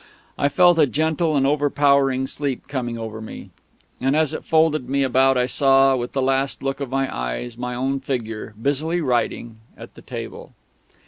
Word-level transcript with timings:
I 0.35 0.49
felt 0.49 0.79
a 0.79 0.87
gentle 0.87 1.37
and 1.37 1.45
overpowering 1.45 2.25
sleep 2.25 2.67
coming 2.67 2.97
over 2.97 3.21
me; 3.21 3.51
and 3.99 4.15
as 4.15 4.33
it 4.33 4.43
folded 4.43 4.89
me 4.89 5.03
about 5.03 5.37
I 5.37 5.45
saw, 5.45 5.95
with 5.95 6.13
the 6.13 6.23
last 6.23 6.63
look 6.63 6.79
of 6.79 6.89
my 6.89 7.15
eyes, 7.15 7.55
my 7.55 7.75
own 7.75 7.99
figure, 7.99 8.55
busily 8.59 8.99
writing 8.99 9.57
at 9.77 9.93
the 9.93 10.01
table. 10.01 10.53